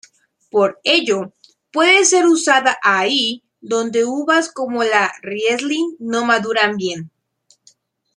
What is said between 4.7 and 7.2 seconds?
la riesling no maduran bien.